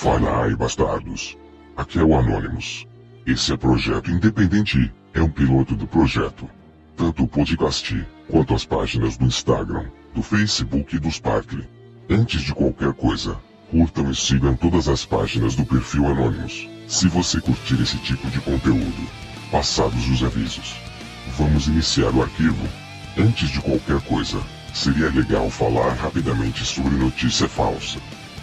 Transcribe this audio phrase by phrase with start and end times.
[0.00, 1.36] Fala aí, bastardos.
[1.76, 2.86] Aqui é o Anonymous.
[3.26, 6.48] Esse é projeto independente, é um piloto do projeto.
[6.96, 11.68] Tanto o podcast, quanto as páginas do Instagram, do Facebook e do Sparkle.
[12.08, 13.40] Antes de qualquer coisa,
[13.72, 16.68] curtam e sigam todas as páginas do perfil Anonymous.
[16.86, 19.08] Se você curtir esse tipo de conteúdo,
[19.50, 20.76] passados os avisos.
[21.36, 22.68] Vamos iniciar o arquivo.
[23.18, 24.40] Antes de qualquer coisa,
[24.72, 27.98] seria legal falar rapidamente sobre notícia falsa.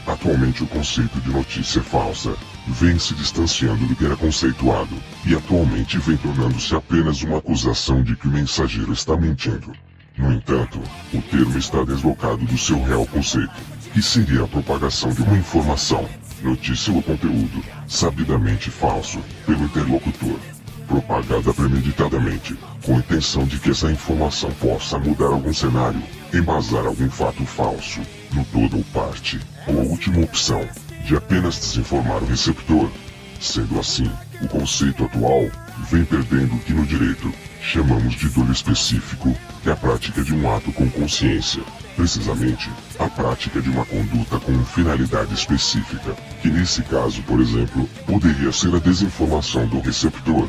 [0.07, 2.35] Atualmente o conceito de notícia falsa
[2.67, 8.15] vem se distanciando do que era conceituado, e atualmente vem tornando-se apenas uma acusação de
[8.15, 9.73] que o mensageiro está mentindo.
[10.15, 10.79] No entanto,
[11.11, 13.53] o termo está deslocado do seu real conceito,
[13.93, 16.07] que seria a propagação de uma informação,
[16.41, 20.39] notícia ou conteúdo, sabidamente falso, pelo interlocutor,
[20.87, 27.09] propagada premeditadamente, com a intenção de que essa informação possa mudar algum cenário, embasar algum
[27.09, 28.01] fato falso,
[28.35, 30.67] no todo ou parte, ou a última opção,
[31.05, 32.91] de apenas desinformar o receptor.
[33.39, 34.11] Sendo assim,
[34.41, 35.49] o conceito atual
[35.89, 40.33] vem perdendo o que no direito chamamos de dolo específico, que é a prática de
[40.33, 41.63] um ato com consciência.
[41.95, 42.69] Precisamente,
[42.99, 48.75] a prática de uma conduta com finalidade específica, que nesse caso, por exemplo, poderia ser
[48.75, 50.47] a desinformação do receptor.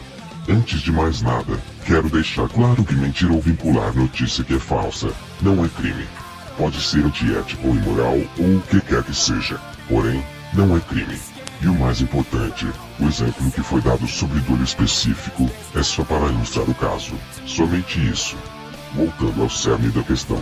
[0.49, 5.13] Antes de mais nada, quero deixar claro que mentir ou vincular notícia que é falsa
[5.41, 6.07] não é crime.
[6.57, 11.19] Pode ser antiético ou imoral ou o que quer que seja, porém, não é crime.
[11.61, 12.67] E o mais importante,
[12.99, 17.15] o exemplo que foi dado sobre dor específico é só para ilustrar o caso.
[17.47, 18.37] Somente isso.
[18.95, 20.41] Voltando ao cerne da questão.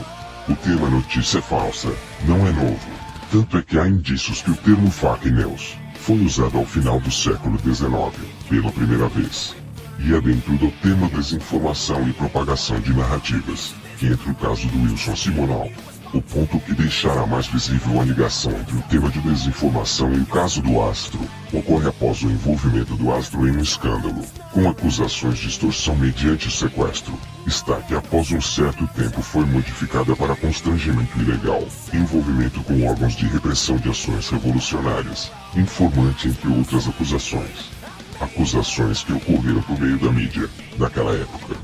[0.49, 1.93] O tema notícia falsa
[2.27, 3.05] não é novo.
[3.33, 7.11] Tanto é que há indícios que o termo fake news foi usado ao final do
[7.11, 9.57] século XIX, pela primeira vez.
[9.99, 14.83] E é dentro do tema desinformação e propagação de narrativas, que entra o caso do
[14.83, 15.71] Wilson Simonal,
[16.15, 20.27] o ponto que deixará mais visível a ligação entre o tema de desinformação e o
[20.27, 21.19] caso do astro
[21.53, 27.19] ocorre após o envolvimento do astro em um escândalo, com acusações de extorsão mediante sequestro.
[27.47, 33.27] Está que após um certo tempo foi modificada para constrangimento ilegal, envolvimento com órgãos de
[33.27, 37.73] repressão de ações revolucionárias, informante entre outras acusações.
[38.21, 41.57] Acusações que ocorreram por meio da mídia, daquela época.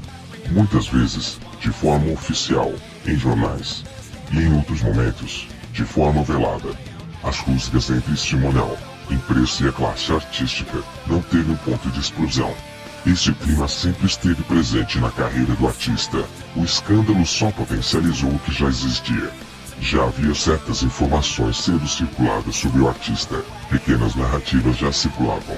[0.50, 2.72] Muitas vezes, de forma oficial,
[3.06, 3.84] em jornais,
[4.32, 6.70] e em outros momentos, de forma velada.
[7.22, 8.76] As rusgas entre Simonal,
[9.10, 12.54] imprensa e a classe artística não teve um ponto de explosão.
[13.06, 16.24] Esse clima sempre esteve presente na carreira do artista.
[16.54, 19.30] O escândalo só potencializou o que já existia.
[19.80, 23.42] Já havia certas informações sendo circuladas sobre o artista.
[23.70, 25.56] Pequenas narrativas já circulavam.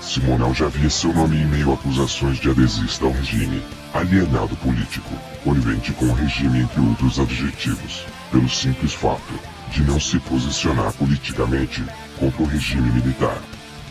[0.00, 3.62] Simonal já via seu nome em meio a acusações de adesista ao regime,
[3.92, 9.32] alienado político, conivente com o regime entre outros adjetivos, pelo simples fato
[9.70, 11.84] de não se posicionar politicamente
[12.18, 13.38] contra o regime militar.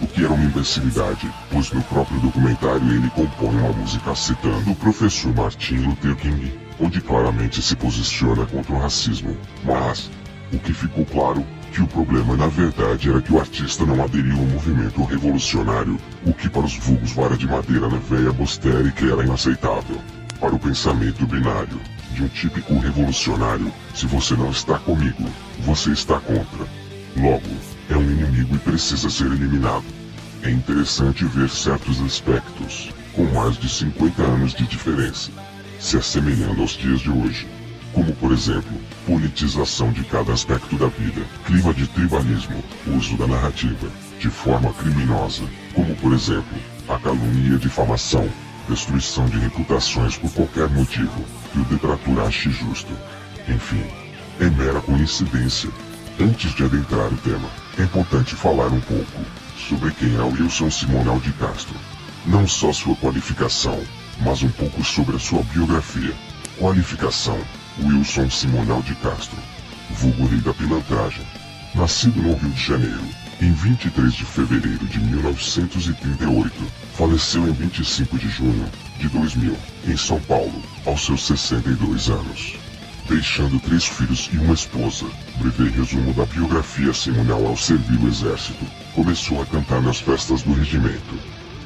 [0.02, 4.76] O que era uma imbecilidade, pois no próprio documentário ele compõe uma música citando o
[4.76, 9.38] professor Martin Luther King, onde claramente se posiciona contra o racismo.
[9.64, 10.12] Mas,
[10.52, 14.38] o que ficou claro que o problema na verdade era que o artista não aderiu
[14.38, 19.24] ao movimento revolucionário, o que para os vulgos vara de madeira na veia bostérica era
[19.24, 20.02] inaceitável.
[20.38, 21.80] Para o pensamento binário,
[22.14, 25.26] de um típico revolucionário, se você não está comigo,
[25.60, 26.66] você está contra.
[27.18, 27.50] Logo,
[27.90, 29.86] é um inimigo e precisa ser eliminado.
[30.44, 35.32] É interessante ver certos aspectos, com mais de 50 anos de diferença,
[35.80, 37.48] se assemelhando aos dias de hoje
[37.94, 38.74] como por exemplo,
[39.06, 43.88] politização de cada aspecto da vida, clima de tribalismo, uso da narrativa,
[44.20, 45.44] de forma criminosa,
[45.74, 46.58] como por exemplo,
[46.90, 48.28] a calúnia e difamação,
[48.68, 52.92] destruição de reputações por qualquer motivo, que o detrator ache justo.
[53.48, 53.84] Enfim,
[54.40, 55.70] é mera coincidência.
[56.20, 59.22] Antes de adentrar o tema, é importante falar um pouco
[59.58, 61.76] sobre quem é o Wilson Simonal de Castro.
[62.26, 63.82] Não só sua qualificação,
[64.22, 66.14] mas um pouco sobre a sua biografia.
[66.60, 67.40] Qualificação
[67.82, 69.38] Wilson Simonal de Castro,
[69.90, 71.26] vulgo rei da pilantragem,
[71.74, 73.04] nascido no Rio de Janeiro,
[73.44, 76.54] em 23 de fevereiro de 1938,
[76.96, 78.66] faleceu em 25 de junho
[78.98, 82.56] de 2000, em São Paulo, aos seus 62 anos.
[83.10, 85.06] Deixando três filhos e uma esposa,
[85.42, 88.66] breve resumo da biografia Simonal ao servir o exército,
[88.96, 91.20] começou a cantar nas festas do regimento.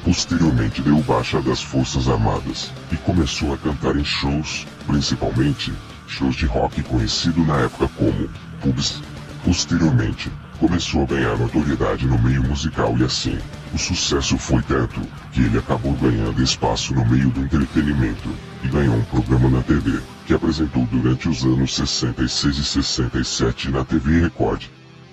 [0.04, 5.72] Posteriormente deu baixa das Forças Armadas e começou a cantar em shows, principalmente
[6.08, 8.28] shows de rock conhecido na época como
[8.60, 9.00] pubs.
[9.44, 13.38] Posteriormente, começou a ganhar notoriedade no meio musical e assim,
[13.72, 15.00] o sucesso foi tanto
[15.32, 18.28] que ele acabou ganhando espaço no meio do entretenimento
[18.64, 23.84] e ganhou um programa na TV que apresentou durante os anos 66 e 67 na
[23.84, 24.64] TV Record,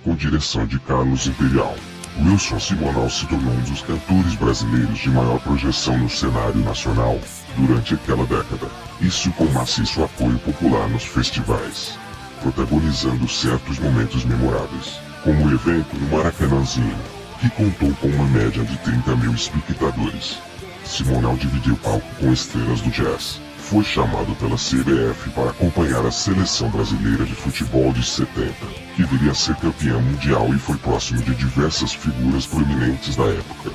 [0.03, 1.75] com direção de Carlos Imperial.
[2.23, 7.19] Wilson Simonal se tornou um dos cantores brasileiros de maior projeção no cenário nacional
[7.57, 8.67] durante aquela década.
[9.01, 11.97] Isso com maciço apoio popular nos festivais,
[12.41, 16.95] protagonizando certos momentos memoráveis, como o evento no Maracanãzinho,
[17.41, 20.37] que contou com uma média de 30 mil espectadores.
[20.85, 23.41] Simonal dividiu palco com estrelas do jazz.
[23.57, 28.53] Foi chamado pela CBF para acompanhar a seleção brasileira de futebol de 70,
[28.95, 33.71] que viria a ser campeã mundial e foi próximo de diversas figuras proeminentes da época,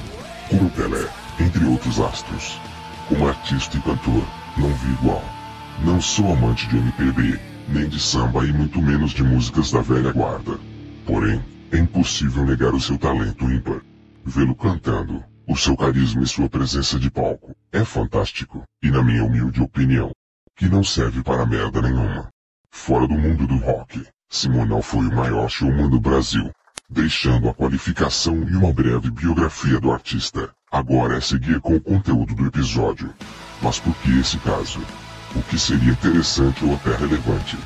[0.48, 1.04] como Pelé,
[1.40, 2.60] entre outros astros.
[3.08, 4.24] Como artista e cantor,
[4.56, 5.24] não vi igual.
[5.84, 10.12] Não sou amante de MPB, nem de samba e muito menos de músicas da velha
[10.12, 10.69] guarda.
[11.10, 13.80] Porém, é impossível negar o seu talento ímpar.
[14.24, 19.24] Vê-lo cantando, o seu carisma e sua presença de palco é fantástico, e na minha
[19.24, 20.12] humilde opinião,
[20.54, 22.28] que não serve para merda nenhuma.
[22.70, 26.48] Fora do mundo do rock, Simonal foi o maior showman do Brasil,
[26.88, 30.50] deixando a qualificação e uma breve biografia do artista.
[30.70, 33.12] Agora é seguir com o conteúdo do episódio.
[33.60, 34.78] Mas por que esse caso?
[35.34, 37.58] O que seria interessante ou até relevante?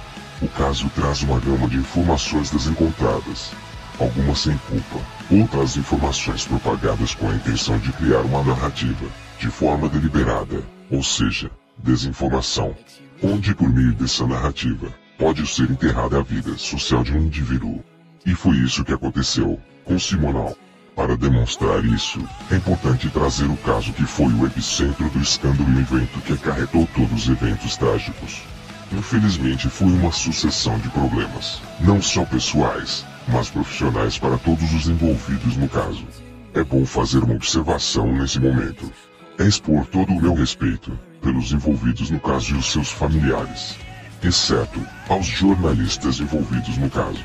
[0.45, 3.51] O caso traz uma gama de informações desencontradas,
[3.99, 5.01] algumas sem culpa,
[5.31, 9.07] outras informações propagadas com a intenção de criar uma narrativa,
[9.39, 12.77] de forma deliberada, ou seja, desinformação,
[13.23, 17.83] onde por meio dessa narrativa, pode ser enterrada a vida social de um indivíduo.
[18.27, 20.55] E foi isso que aconteceu com Simonal.
[20.95, 25.81] Para demonstrar isso, é importante trazer o caso que foi o epicentro do escândalo e
[25.81, 28.43] evento que acarretou todos os eventos trágicos.
[28.93, 35.57] Infelizmente foi uma sucessão de problemas, não só pessoais, mas profissionais para todos os envolvidos
[35.57, 36.05] no caso.
[36.53, 38.93] É bom fazer uma observação nesse momento.
[39.39, 43.77] É expor todo o meu respeito pelos envolvidos no caso e os seus familiares,
[44.23, 47.25] exceto aos jornalistas envolvidos no caso.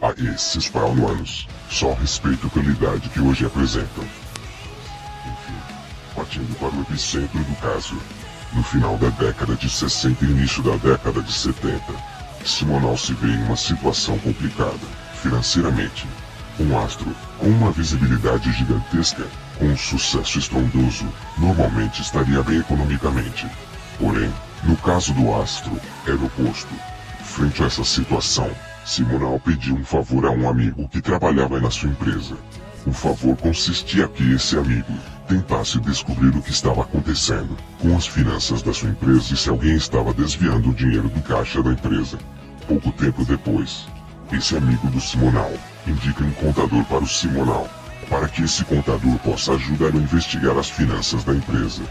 [0.00, 4.04] A esses paulianos, só respeito pela idade que hoje apresentam.
[5.24, 5.58] Enfim,
[6.14, 7.96] partindo para o epicentro do caso,
[8.52, 11.82] no final da década de 60 e início da década de 70,
[12.44, 14.78] Simonal se vê em uma situação complicada
[15.14, 16.06] financeiramente.
[16.58, 19.26] Um astro com uma visibilidade gigantesca,
[19.58, 21.06] com um sucesso estrondoso,
[21.36, 23.46] normalmente estaria bem economicamente.
[23.98, 24.32] Porém,
[24.64, 26.74] no caso do astro, era o oposto.
[27.22, 28.50] Frente a essa situação,
[28.84, 32.36] Simonal pediu um favor a um amigo que trabalhava na sua empresa.
[32.86, 34.92] O favor consistia que esse amigo
[35.28, 39.76] tentasse descobrir o que estava acontecendo com as finanças da sua empresa e se alguém
[39.76, 42.18] estava desviando o dinheiro do caixa da empresa.
[42.66, 43.86] Pouco tempo depois,
[44.32, 45.52] esse amigo do Simonal
[45.86, 47.68] indica um contador para o Simonal,
[48.08, 51.82] para que esse contador possa ajudar a investigar as finanças da empresa.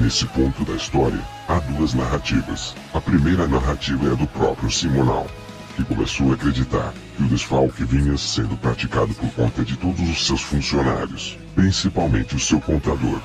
[0.00, 2.74] Nesse ponto da história, há duas narrativas.
[2.92, 5.26] A primeira narrativa é a do próprio Simonal,
[5.74, 10.26] que começou a acreditar que o desfalque vinha sendo praticado por conta de todos os
[10.26, 13.20] seus funcionários, principalmente o seu contador,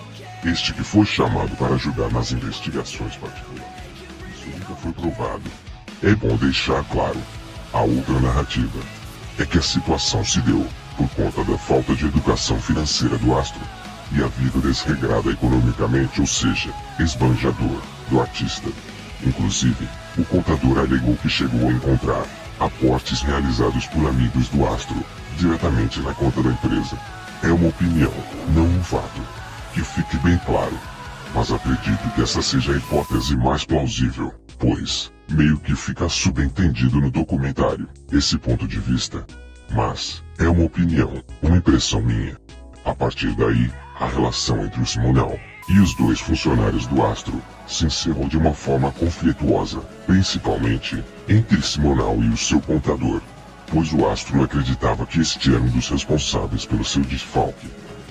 [0.46, 3.66] este que foi chamado para ajudar nas investigações particulares.
[4.36, 5.44] Isso nunca foi provado.
[6.02, 7.20] É bom deixar claro
[7.74, 8.80] a outra narrativa
[9.38, 10.66] é que a situação se deu
[10.98, 13.62] por conta da falta de educação financeira do astro
[14.12, 18.70] e a vida desregrada economicamente, ou seja, esbanjador, do artista.
[19.24, 19.88] Inclusive,
[20.18, 22.26] o contador alegou que chegou a encontrar
[22.60, 25.04] aportes realizados por amigos do astro
[25.38, 26.98] diretamente na conta da empresa.
[27.44, 28.14] É uma opinião,
[28.54, 29.22] não um fato.
[29.74, 30.78] Que fique bem claro.
[31.34, 37.12] Mas acredito que essa seja a hipótese mais plausível, pois meio que fica subentendido no
[37.12, 39.26] documentário, esse ponto de vista.
[39.72, 42.36] Mas, é uma opinião, uma impressão minha.
[42.84, 45.40] A partir daí, a relação entre o Simonal
[45.70, 52.18] e os dois funcionários do Astro se encerrou de uma forma conflituosa, principalmente entre Simonal
[52.24, 53.22] e o seu contador,
[53.68, 57.68] pois o Astro acreditava que este era um dos responsáveis pelo seu desfalque.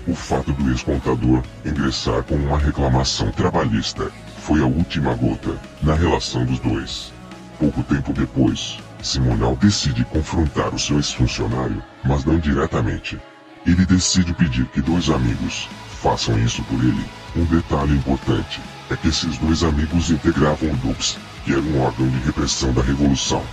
[0.07, 6.45] O fato do ex-contador ingressar com uma reclamação trabalhista foi a última gota na relação
[6.47, 7.12] dos dois.
[7.59, 13.21] Pouco tempo depois, Simonal decide confrontar o seu ex-funcionário, mas não diretamente.
[13.67, 15.69] Ele decide pedir que dois amigos
[16.00, 17.18] façam isso por ele.
[17.37, 22.09] Um detalhe importante é que esses dois amigos integravam o DUPS, que era um órgão
[22.09, 23.45] de repressão da Revolução.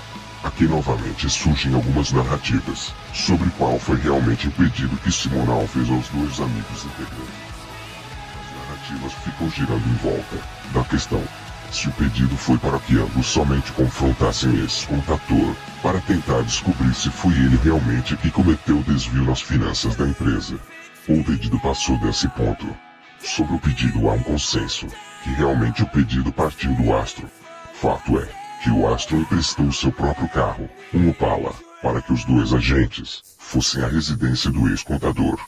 [0.44, 6.08] Aqui novamente surgem algumas narrativas sobre qual foi realmente o pedido que Simonal fez aos
[6.10, 7.56] dois amigos integrantes
[8.86, 10.38] narrativas ficam girando em volta
[10.74, 11.24] da questão
[11.72, 17.10] se o pedido foi para que ambos somente confrontassem esse contador, para tentar descobrir se
[17.10, 20.58] foi ele realmente que cometeu o desvio nas finanças da empresa.
[21.10, 22.85] Ou o pedido passou desse ponto.
[23.20, 24.88] Sobre o pedido há um consenso,
[25.24, 27.30] que realmente o pedido partiu do Astro.
[27.74, 28.28] Fato é,
[28.64, 33.84] que o Astro emprestou seu próprio carro, um Opala, para que os dois agentes fossem
[33.84, 35.40] à residência do ex-contador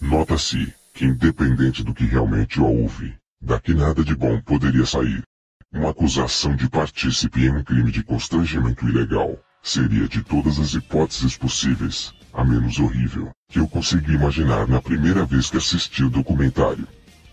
[0.00, 5.22] Nota-se que independente do que realmente houve, daqui nada de bom poderia sair.
[5.72, 11.36] Uma acusação de partícipe em um crime de constrangimento ilegal seria de todas as hipóteses
[11.36, 16.86] possíveis, a menos horrível, que eu consegui imaginar na primeira vez que assisti o documentário.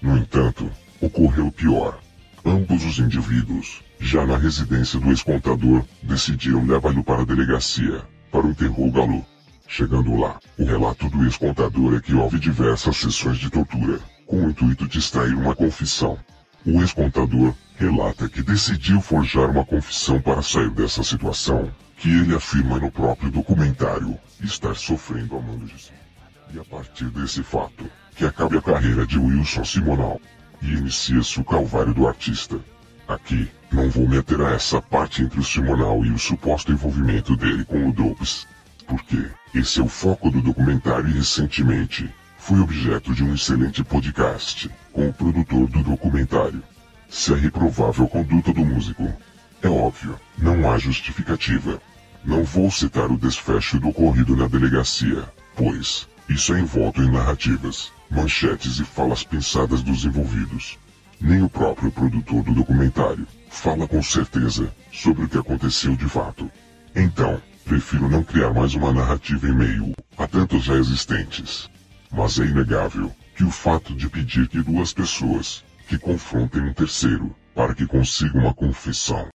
[0.04, 0.70] No entanto,
[1.00, 1.98] ocorreu pior.
[2.46, 9.26] Ambos os indivíduos, já na residência do ex-contador, decidiram levá-lo para a delegacia, para interrogá-lo.
[9.66, 14.50] Chegando lá, o relato do ex-contador é que houve diversas sessões de tortura, com o
[14.50, 16.20] intuito de extrair uma confissão.
[16.66, 22.78] O ex-contador relata que decidiu forjar uma confissão para sair dessa situação, que ele afirma
[22.78, 26.03] no próprio documentário estar sofrendo a mando de.
[26.52, 30.20] E a partir desse fato, que acabe a carreira de Wilson Simonal,
[30.62, 32.60] e inicia-se o calvário do artista.
[33.08, 37.66] Aqui, não vou meter a essa parte entre o Simonal e o suposto envolvimento dele
[37.66, 38.48] com o Dopes,
[38.88, 44.70] porque esse é o foco do documentário e recentemente foi objeto de um excelente podcast
[44.92, 46.64] com o produtor do documentário.
[47.10, 49.12] Se é reprovável a conduta do músico,
[49.62, 51.82] é óbvio, não há justificativa.
[52.24, 55.24] Não vou citar o desfecho do ocorrido na delegacia,
[55.56, 60.77] pois isso é envolto em narrativas, manchetes e falas pensadas dos envolvidos.
[61.20, 66.50] Nem o próprio produtor do documentário fala com certeza sobre o que aconteceu de fato.
[66.96, 71.70] Então, prefiro não criar mais uma narrativa em meio a tantos já existentes.
[72.12, 77.36] Mas é inegável que o fato de pedir que duas pessoas que confrontem um terceiro
[77.53, 79.27] para que consiga uma confissão,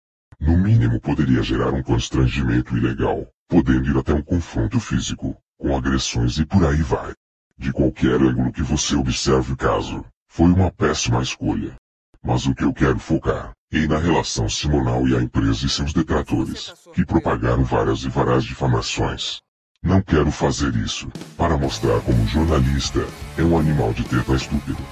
[0.40, 6.38] no mínimo poderia gerar um constrangimento ilegal, podendo ir até um confronto físico, com agressões
[6.38, 7.12] e por aí vai.
[7.58, 11.74] De qualquer ângulo que você observe o caso, foi uma péssima escolha.
[12.22, 15.92] Mas o que eu quero focar é na relação Simonal e a empresa e seus
[15.92, 19.40] detratores, que propagaram várias e várias difamações.
[19.82, 23.06] Não quero fazer isso para mostrar como jornalista
[23.38, 24.82] é um animal de teta estúpido.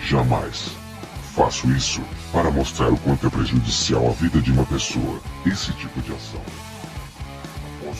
[0.00, 0.70] Jamais.
[1.34, 2.00] Faço isso
[2.32, 6.63] para mostrar o quanto é prejudicial à vida de uma pessoa esse tipo de ação.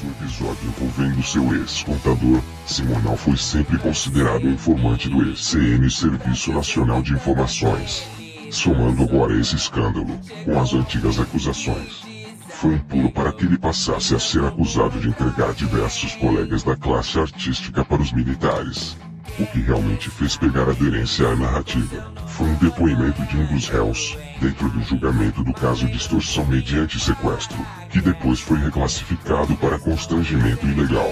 [0.04, 7.14] O episódio envolvendo seu ex-contador, Simonal foi sempre considerado informante do ECN Serviço Nacional de
[7.14, 8.06] Informações.
[8.50, 12.02] Somando agora esse escândalo, com as antigas acusações.
[12.48, 16.76] Foi um pulo para que ele passasse a ser acusado de entregar diversos colegas da
[16.76, 18.98] classe artística para os militares.
[19.38, 24.18] O que realmente fez pegar aderência à narrativa foi um depoimento de um dos réus,
[24.44, 27.56] dentro do julgamento do caso de extorsão mediante sequestro,
[27.88, 31.10] que depois foi reclassificado para constrangimento ilegal.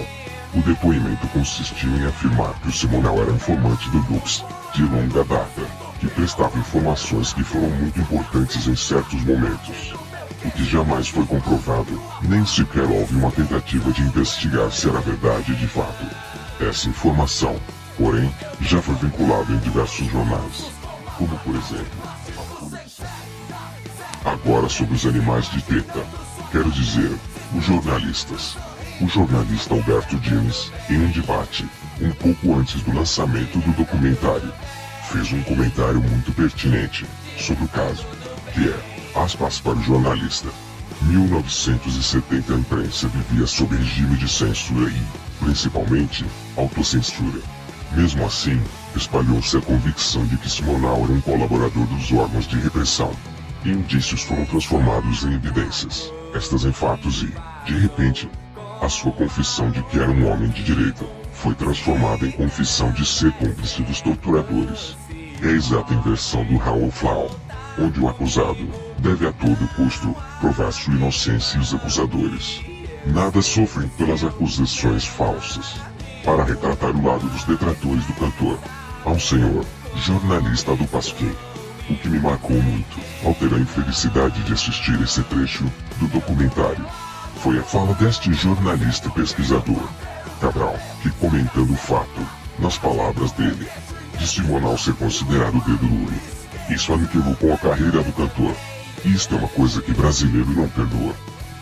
[0.53, 5.61] O depoimento consistiu em afirmar que o Simonal era informante do Dux, de longa data,
[5.99, 9.95] que prestava informações que foram muito importantes em certos momentos.
[10.45, 15.55] O que jamais foi comprovado, nem sequer houve uma tentativa de investigar se era verdade
[15.55, 16.05] de fato.
[16.59, 17.55] Essa informação,
[17.97, 20.71] porém, já foi vinculada em diversos jornais,
[21.17, 22.12] como por exemplo,
[24.25, 26.05] Agora sobre os animais de teta.
[26.49, 27.11] Quero dizer,
[27.53, 28.55] os jornalistas.
[29.01, 31.67] O jornalista Alberto James, em um debate,
[31.99, 34.53] um pouco antes do lançamento do documentário,
[35.11, 37.05] fez um comentário muito pertinente
[37.37, 38.05] sobre o caso,
[38.53, 40.47] que é, aspas para o jornalista,
[41.01, 46.25] 1970 a imprensa vivia sob regime de censura e, principalmente,
[46.55, 47.41] autocensura.
[47.91, 48.61] Mesmo assim,
[48.95, 53.13] espalhou-se a convicção de que Simonal era um colaborador dos órgãos de repressão.
[53.65, 57.33] E indícios foram transformados em evidências, estas em fatos e,
[57.65, 58.29] de repente,
[58.81, 63.05] a sua confissão de que era um homem de direita foi transformada em confissão de
[63.05, 64.97] ser cúmplice dos torturadores.
[65.41, 67.31] É a exata inversão do Raul Flau,
[67.79, 72.61] onde o acusado deve a todo custo provar sua inocência e os acusadores.
[73.05, 75.75] Nada sofrem pelas acusações falsas.
[76.25, 78.59] Para retratar o lado dos detratores do cantor,
[79.05, 79.65] há um senhor,
[79.95, 81.33] jornalista do Pasquim,
[81.89, 85.65] o que me marcou muito, ao ter a infelicidade de assistir esse trecho
[85.99, 86.85] do documentário,
[87.37, 89.89] foi a fala deste jornalista pesquisador,
[90.39, 92.27] Cabral, que comentando o fato,
[92.59, 93.67] nas palavras dele,
[94.17, 96.13] de Simonal ser considerado dedo duro.
[96.69, 98.55] Isso aniquilou com a carreira do cantor.
[99.05, 101.13] Isto é uma coisa que brasileiro não perdoa.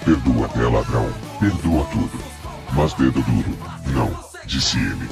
[0.05, 2.19] Perdoa até ladrão, perdoa tudo.
[2.73, 4.11] Mas dedo duro, não,
[4.45, 5.09] disse ele.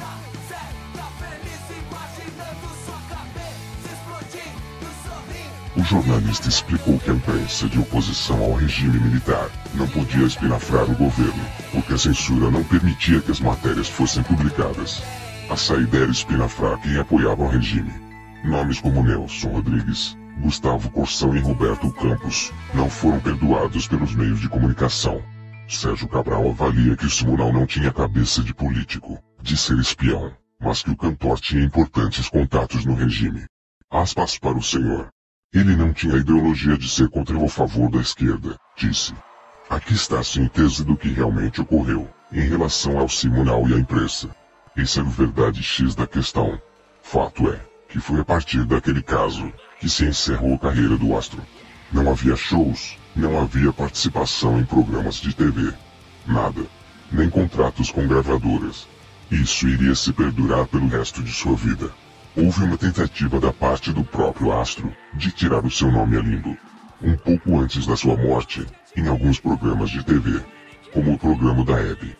[5.79, 10.93] O jornalista explicou que a imprensa de oposição ao regime militar não podia espinafrar o
[10.93, 15.01] governo, porque a censura não permitia que as matérias fossem publicadas.
[15.49, 17.93] A saída era espinafrar quem apoiava o regime.
[18.43, 24.49] Nomes como Nelson Rodrigues, Gustavo Corsão e Roberto Campos não foram perdoados pelos meios de
[24.49, 25.23] comunicação.
[25.69, 30.33] Sérgio Cabral avalia que Simonal não tinha cabeça de político, de ser espião.
[30.59, 33.45] mas que o cantor tinha importantes contatos no regime.
[33.89, 35.07] Aspas para o senhor.
[35.51, 39.15] Ele não tinha ideologia de ser contra ou a favor da esquerda, disse.
[39.67, 44.29] Aqui está a síntese do que realmente ocorreu, em relação ao Simonal e à imprensa.
[44.77, 46.61] Esse é o verdade X da questão.
[47.01, 51.41] Fato é, que foi a partir daquele caso, que se encerrou a carreira do astro.
[51.91, 55.73] Não havia shows, não havia participação em programas de TV.
[56.27, 56.61] Nada.
[57.11, 58.87] Nem contratos com gravadoras.
[59.31, 61.91] Isso iria se perdurar pelo resto de sua vida.
[62.35, 66.55] Houve uma tentativa da parte do próprio astro de tirar o seu nome a limbo.
[67.01, 70.41] Um pouco antes da sua morte, em alguns programas de TV,
[70.93, 72.15] como o programa da Hebe.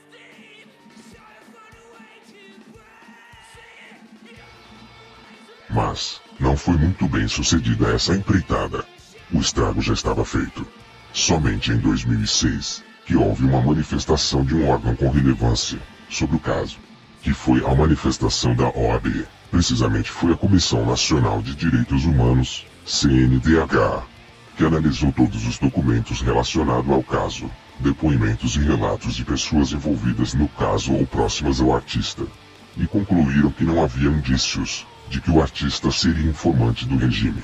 [5.70, 8.84] Mas, não foi muito bem sucedida essa empreitada.
[9.32, 10.66] O estrago já estava feito.
[11.13, 16.78] Somente em 2006, que houve uma manifestação de um órgão com relevância sobre o caso,
[17.22, 19.28] que foi a manifestação da OAB.
[19.51, 24.03] Precisamente foi a Comissão Nacional de Direitos Humanos, CNDH,
[24.56, 30.48] que analisou todos os documentos relacionados ao caso, depoimentos e relatos de pessoas envolvidas no
[30.50, 32.24] caso ou próximas ao artista,
[32.77, 37.41] e concluíram que não havia indícios de que o artista seria informante do regime.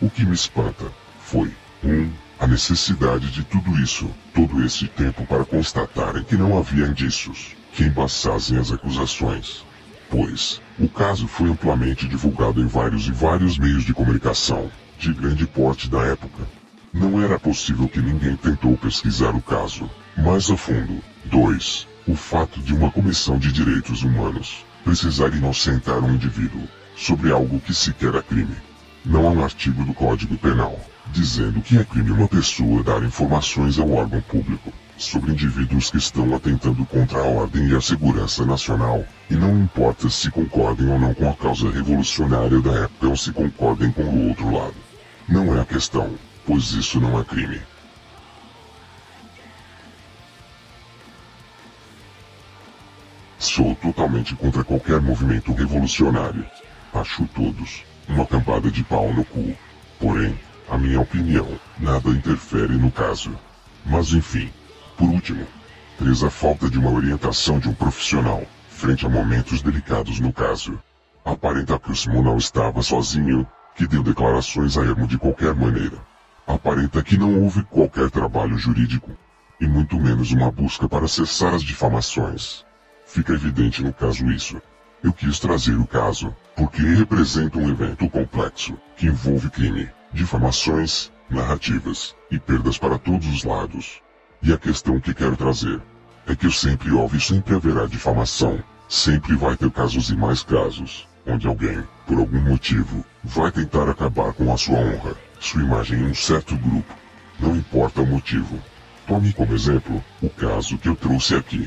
[0.00, 0.86] O que me espanta
[1.20, 1.90] foi 1.
[1.90, 7.56] Um, a necessidade de tudo isso, todo esse tempo para constatarem que não havia indícios
[7.72, 9.64] que embaçassem as acusações.
[10.10, 15.46] Pois, o caso foi amplamente divulgado em vários e vários meios de comunicação, de grande
[15.46, 16.44] porte da época.
[16.92, 21.02] Não era possível que ninguém tentou pesquisar o caso mais a fundo.
[21.26, 21.86] 2.
[22.06, 27.74] O fato de uma comissão de direitos humanos precisar inocentar um indivíduo sobre algo que
[27.74, 28.56] sequer é crime.
[29.04, 30.78] Não há um artigo do Código Penal
[31.12, 36.34] dizendo que é crime uma pessoa dar informações ao órgão público sobre indivíduos que estão
[36.34, 41.12] atentando contra a ordem e a segurança nacional, e não importa se concordem ou não
[41.12, 44.74] com a causa revolucionária da época ou se concordem com o outro lado.
[45.28, 46.14] Não é a questão,
[46.46, 47.60] pois isso não é crime.
[53.38, 56.44] Sou totalmente contra qualquer movimento revolucionário.
[56.92, 59.54] Acho todos uma campada de pau no cu.
[60.00, 61.46] Porém, a minha opinião,
[61.78, 63.32] nada interfere no caso.
[63.84, 64.50] Mas enfim.
[64.96, 65.46] Por último,
[65.98, 66.24] 3.
[66.24, 68.42] A falta de uma orientação de um profissional,
[68.78, 70.80] frente a momentos delicados no caso.
[71.24, 75.98] Aparenta que o Simon não estava sozinho, que deu declarações a ermo de qualquer maneira.
[76.46, 79.10] Aparenta que não houve qualquer trabalho jurídico,
[79.60, 82.64] e muito menos uma busca para cessar as difamações.
[83.04, 84.62] Fica evidente no caso isso.
[85.02, 92.14] Eu quis trazer o caso, porque representa um evento complexo, que envolve crime, difamações, narrativas
[92.30, 94.00] e perdas para todos os lados.
[94.40, 95.82] E a questão que quero trazer
[96.28, 98.62] é que sempre houve e sempre haverá difamação.
[98.86, 104.32] Sempre vai ter casos e mais casos, onde alguém, por algum motivo, vai tentar acabar
[104.34, 106.94] com a sua honra, sua imagem em um certo grupo.
[107.40, 108.58] Não importa o motivo.
[109.06, 111.66] Tome como exemplo o caso que eu trouxe aqui.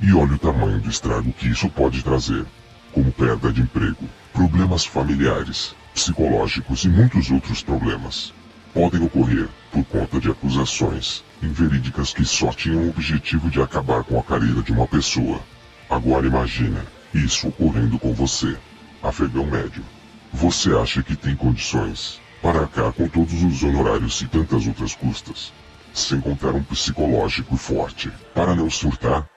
[0.00, 2.44] E olhe o tamanho do estrago que isso pode trazer,
[2.92, 8.32] como perda de emprego, problemas familiares, psicológicos e muitos outros problemas.
[8.72, 14.18] Podem ocorrer por conta de acusações inverídicas que só tinham o objetivo de acabar com
[14.18, 15.40] a carreira de uma pessoa.
[15.88, 18.56] Agora imagina isso ocorrendo com você,
[19.02, 19.84] afegão médio.
[20.32, 25.52] Você acha que tem condições para arcar com todos os honorários e tantas outras custas,
[25.92, 29.28] sem contar um psicológico forte para não surtar?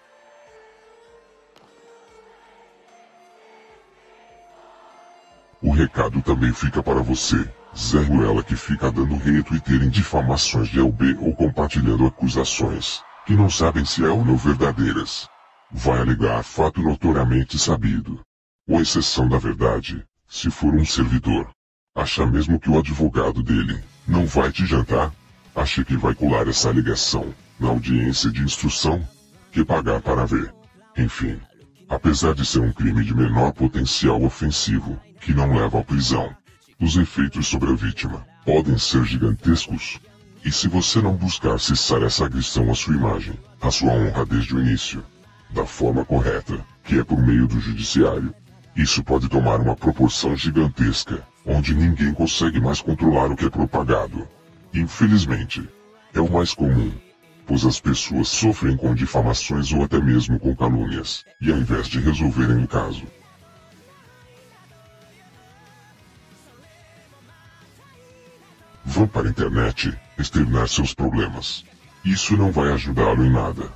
[5.60, 10.80] O recado também fica para você, Zé Ruela que fica dando retweet em difamações de
[10.80, 15.28] LB ou compartilhando acusações, que não sabem se é ou não verdadeiras.
[15.72, 18.22] Vai alegar fato notoriamente sabido.
[18.70, 21.50] Ou exceção da verdade, se for um servidor.
[21.96, 25.12] Acha mesmo que o advogado dele não vai te jantar?
[25.56, 29.08] Acha que vai colar essa alegação na audiência de instrução?
[29.52, 30.54] Que pagar para ver.
[30.98, 31.40] Enfim,
[31.90, 36.36] apesar de ser um crime de menor potencial ofensivo, que não leva à prisão.
[36.80, 40.00] Os efeitos sobre a vítima podem ser gigantescos.
[40.44, 44.54] E se você não buscar cessar essa agressão à sua imagem, à sua honra desde
[44.54, 45.04] o início,
[45.52, 48.34] da forma correta, que é por meio do judiciário,
[48.76, 54.28] isso pode tomar uma proporção gigantesca, onde ninguém consegue mais controlar o que é propagado.
[54.74, 55.68] Infelizmente,
[56.14, 56.92] é o mais comum,
[57.46, 62.00] pois as pessoas sofrem com difamações ou até mesmo com calúnias, e ao invés de
[62.00, 63.04] resolverem o caso,
[68.94, 71.66] Vão para a internet externar seus problemas.
[72.06, 73.72] Isso não vai ajudá-lo em nada.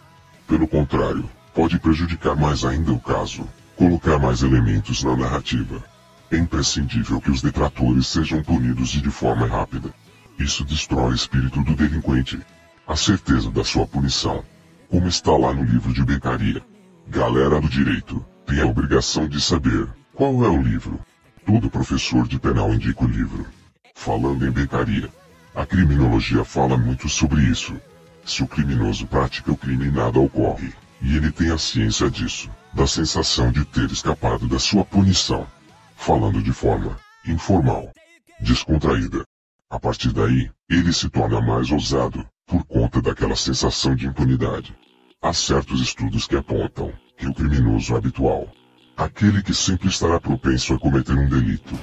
[0.47, 3.49] Pelo contrário, pode prejudicar mais ainda o caso.
[3.75, 5.83] colocar mais elementos na narrativa.
[6.29, 9.91] É imprescindível que os detratores sejam punidos e de forma rápida.
[10.37, 12.39] Isso destrói o espírito do delinquente.
[12.87, 14.43] A certeza da sua punição.
[14.87, 16.61] Como está lá no livro de Beccaria.
[17.07, 20.99] Galera do direito, tem a obrigação de saber qual é o livro.
[21.43, 23.56] Todo professor de penal indica o livro.
[23.97, 25.09] Falando em Beccaria,
[25.55, 27.75] a criminologia fala muito sobre isso.
[28.23, 32.85] Se o criminoso pratica o crime nada ocorre, e ele tem a ciência disso, da
[32.85, 35.47] sensação de ter escapado da sua punição.
[35.95, 37.91] Falando de forma informal,
[38.39, 39.25] descontraída.
[39.69, 44.77] A partir daí, ele se torna mais ousado, por conta daquela sensação de impunidade.
[45.21, 48.47] Há certos estudos que apontam que o criminoso habitual,
[48.95, 51.77] aquele que sempre estará propenso a cometer um delito,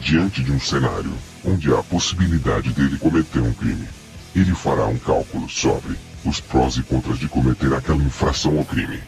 [0.00, 1.12] diante de um cenário
[1.46, 3.86] onde há a possibilidade dele cometer um crime.
[4.34, 9.00] Ele fará um cálculo sobre os prós e contras de cometer aquela infração ou crime.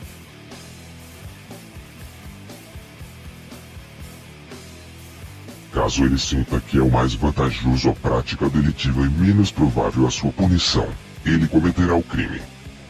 [5.73, 10.11] Caso ele sinta que é o mais vantajoso a prática delitiva e menos provável a
[10.11, 10.89] sua punição,
[11.27, 12.41] ele cometerá o crime.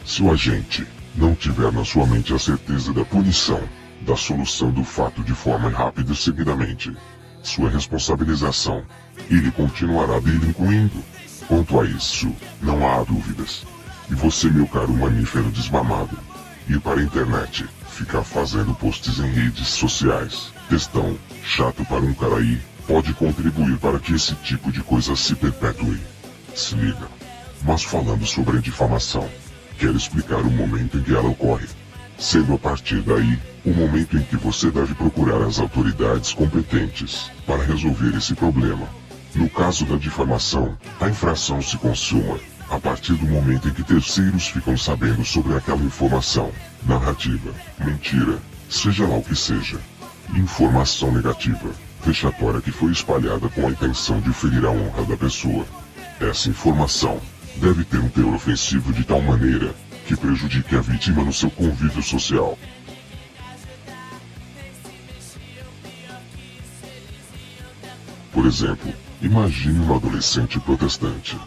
[0.05, 3.61] Se o agente não tiver na sua mente a certeza da punição,
[4.01, 6.95] da solução do fato de forma rápida e seguidamente,
[7.43, 8.83] sua responsabilização.
[9.29, 11.03] Ele continuará delinquindo.
[11.47, 13.65] Quanto a isso, não há dúvidas.
[14.09, 16.17] E você, meu caro mamífero desmamado,
[16.67, 22.37] ir para a internet, ficar fazendo posts em redes sociais, questão, chato para um cara
[22.37, 25.99] aí, pode contribuir para que esse tipo de coisa se perpetue.
[26.55, 27.07] Se liga.
[27.63, 29.27] Mas falando sobre a difamação,
[29.77, 31.67] quero explicar o momento em que ela ocorre
[32.19, 37.63] sendo a partir daí o momento em que você deve procurar as autoridades competentes para
[37.63, 38.87] resolver esse problema.
[39.35, 44.47] No caso da difamação, a infração se consuma a partir do momento em que terceiros
[44.47, 46.51] ficam sabendo sobre aquela informação,
[46.85, 48.37] narrativa, mentira,
[48.69, 49.79] seja lá o que seja.
[50.35, 55.65] Informação negativa, fechatória que foi espalhada com a intenção de ferir a honra da pessoa.
[56.21, 57.19] Essa informação
[57.55, 59.73] deve ter um teor ofensivo de tal maneira
[60.05, 62.57] que prejudique a vítima no seu convívio social.
[68.39, 71.37] Por exemplo, imagine um adolescente protestante.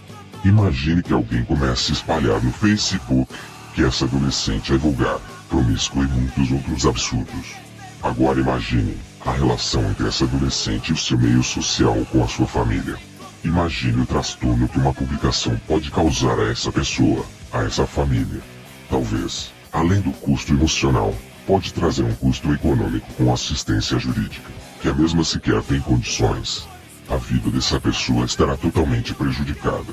[0.45, 3.33] Imagine que alguém comece a espalhar no Facebook
[3.75, 7.55] que essa adolescente é vulgar, promíscua e muitos outros absurdos.
[8.03, 12.47] Agora imagine a relação entre essa adolescente e o seu meio social com a sua
[12.47, 12.99] família.
[13.43, 17.25] Imagine o transtorno que uma publicação pode causar a essa pessoa,
[17.55, 18.43] a essa família.
[18.91, 21.15] Talvez, além do custo emocional,
[21.47, 24.51] pode trazer um custo econômico com assistência jurídica,
[24.83, 26.71] que a mesma sequer tem condições.
[27.13, 29.93] A vida dessa pessoa estará totalmente prejudicada.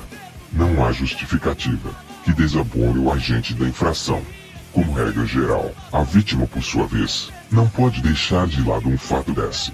[0.50, 1.90] Não há justificativa
[2.24, 4.22] que desabone o agente da infração.
[4.72, 9.34] Como regra geral, a vítima, por sua vez, não pode deixar de lado um fato
[9.34, 9.70] desse.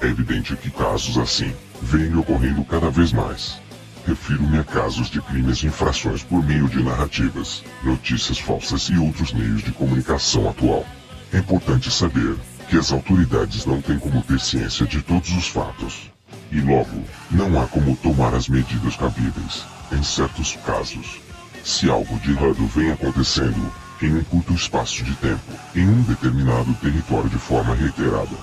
[0.00, 1.52] É evidente que casos assim
[1.82, 3.60] vêm ocorrendo cada vez mais.
[4.06, 9.32] Refiro-me a casos de crimes e infrações por meio de narrativas, notícias falsas e outros
[9.32, 10.86] meios de comunicação atual.
[11.32, 12.36] É importante saber
[12.70, 16.13] que as autoridades não têm como ter ciência de todos os fatos.
[16.54, 21.18] E logo, não há como tomar as medidas cabíveis, em certos casos.
[21.64, 26.72] Se algo de errado vem acontecendo, em um curto espaço de tempo, em um determinado
[26.74, 28.36] território de forma reiterada,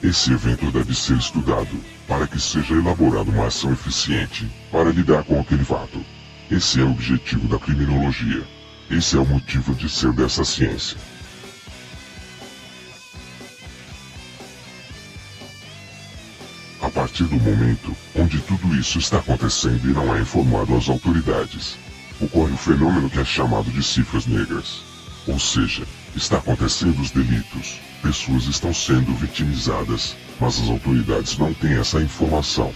[0.00, 1.76] esse evento deve ser estudado,
[2.06, 6.00] para que seja elaborada uma ação eficiente para lidar com aquele fato.
[6.48, 8.46] Esse é o objetivo da criminologia.
[8.88, 10.96] Esse é o motivo de ser dessa ciência.
[17.16, 21.78] Partir do momento onde tudo isso está acontecendo e não é informado às autoridades,
[22.20, 24.82] ocorre o fenômeno que é chamado de cifras negras.
[25.26, 31.78] Ou seja, está acontecendo os delitos, pessoas estão sendo vitimizadas, mas as autoridades não têm
[31.78, 32.70] essa informação.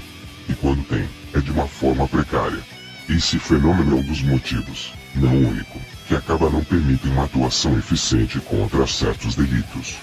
[0.48, 2.62] E quando tem, é de uma forma precária.
[3.10, 8.40] Esse fenômeno é um dos motivos, não único, que acaba não permitem uma atuação eficiente
[8.40, 9.96] contra certos delitos.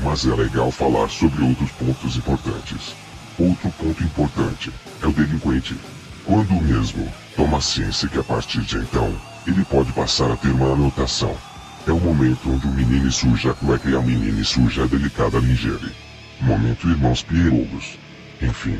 [0.00, 2.94] Mas é legal falar sobre outros pontos importantes.
[3.38, 5.76] Outro ponto importante é o delinquente.
[6.24, 9.14] Quando mesmo toma ciência que a partir de então,
[9.46, 11.36] ele pode passar a ter uma anotação
[11.84, 15.38] é o momento onde o menino suja a cueca e a menina suja a delicada
[15.38, 15.92] lingerie.
[16.40, 17.98] Momento irmãos pierogos.
[18.40, 18.78] Enfim,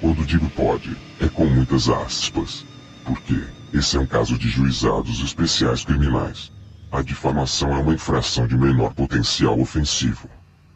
[0.00, 2.66] quando digo pode, é com muitas aspas.
[3.04, 3.40] Porque
[3.72, 6.50] esse é um caso de juizados especiais criminais.
[6.90, 10.28] A difamação é uma infração de menor potencial ofensivo.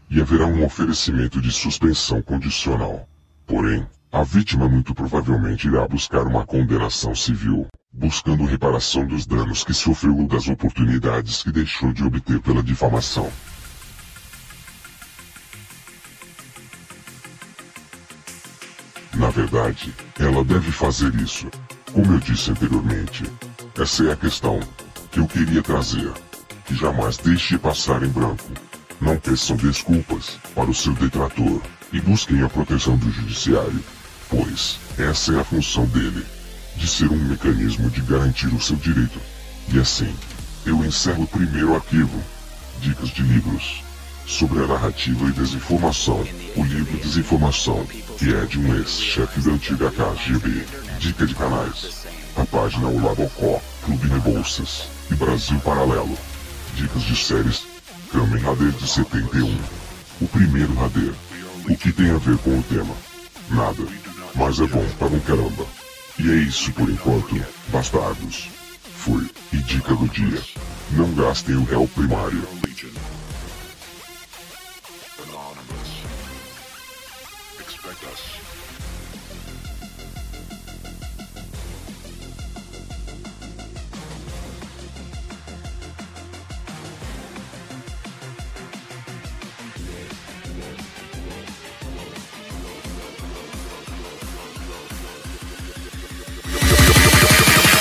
[0.09, 3.09] E haverá um oferecimento de suspensão condicional.
[3.47, 9.75] Porém, a vítima muito provavelmente irá buscar uma condenação civil, buscando reparação dos danos que
[9.75, 13.31] sofreu ou das oportunidades que deixou de obter pela difamação.
[19.15, 21.49] Na verdade, ela deve fazer isso.
[21.93, 23.23] Como eu disse anteriormente,
[23.79, 24.59] essa é a questão
[25.13, 26.13] que eu queria trazer.
[26.67, 28.45] Que jamais deixe passar em branco.
[29.01, 31.61] Não peçam desculpas para o seu detrator
[31.95, 33.83] e busquem a proteção do judiciário,
[34.29, 36.27] pois essa é a função dele,
[36.77, 39.21] de ser um mecanismo de garantir o seu direito.
[39.73, 40.13] E assim,
[40.67, 42.21] eu encerro o primeiro arquivo,
[42.81, 43.85] Dicas de Livros,
[44.27, 46.27] sobre a narrativa e desinformação,
[46.57, 47.87] o livro Desinformação,
[48.19, 50.67] que é de um ex-chefe da antiga KGB,
[50.99, 56.19] Dica de Canais, a página O Lado Ocó, Clube Rebouças e Brasil Paralelo,
[56.75, 57.63] Dicas de Séries,
[58.11, 59.59] Kamen Rider de 71,
[60.21, 61.13] o primeiro Rader,
[61.69, 62.95] o que tem a ver com o tema?
[63.51, 63.83] Nada,
[64.35, 65.67] mas é bom para um caramba.
[66.19, 68.49] E é isso por enquanto, bastardos.
[68.97, 69.29] Fui.
[69.53, 70.41] E dica do dia.
[70.93, 72.43] Não gastem o réu primário.